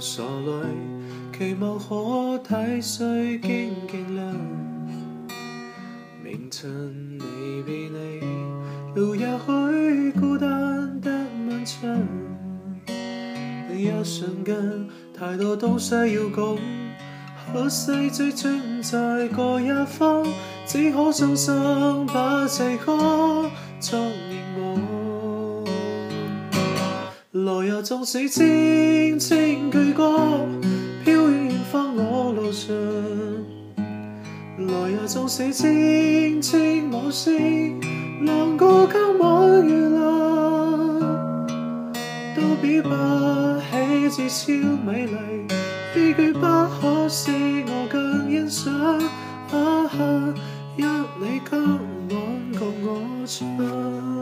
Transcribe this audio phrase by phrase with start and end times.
[0.00, 0.50] 傻女，
[1.36, 4.36] 期望可睇碎坚劲亮。
[6.22, 8.20] 明晨离别你，
[8.94, 12.06] 路也许孤单得漫长。
[13.74, 16.56] 一瞬间，太多东西要讲，
[17.52, 20.24] 可惜最终在各一方，
[20.64, 24.57] 只可深深把这歌作凝望。
[27.78, 30.48] 来又纵使轻轻句歌，
[31.04, 32.74] 飘于远方我路上。
[34.66, 37.30] 来又纵使轻轻往事，
[38.26, 41.00] 浪过今晚月亮，
[42.34, 44.52] 都比不起至少
[44.84, 45.12] 美丽。
[45.46, 47.30] 呢句不可使
[47.68, 48.74] 我更欣赏，
[49.52, 50.34] 啊哈，
[50.76, 50.84] 因
[51.20, 51.60] 你今
[52.10, 52.18] 晚
[52.58, 54.17] 共我唱。